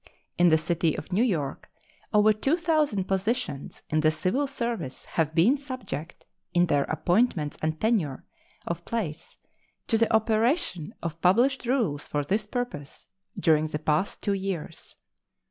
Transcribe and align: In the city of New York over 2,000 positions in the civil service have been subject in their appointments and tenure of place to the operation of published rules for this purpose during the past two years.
In 0.39 0.49
the 0.49 0.57
city 0.57 0.97
of 0.97 1.11
New 1.11 1.21
York 1.21 1.69
over 2.11 2.33
2,000 2.33 3.03
positions 3.07 3.83
in 3.91 3.99
the 3.99 4.09
civil 4.09 4.47
service 4.47 5.05
have 5.05 5.35
been 5.35 5.57
subject 5.57 6.25
in 6.55 6.65
their 6.65 6.85
appointments 6.85 7.55
and 7.61 7.79
tenure 7.79 8.23
of 8.65 8.83
place 8.83 9.37
to 9.85 9.99
the 9.99 10.11
operation 10.11 10.95
of 11.03 11.21
published 11.21 11.67
rules 11.67 12.07
for 12.07 12.23
this 12.23 12.47
purpose 12.47 13.09
during 13.39 13.67
the 13.67 13.77
past 13.77 14.23
two 14.23 14.33
years. 14.33 14.97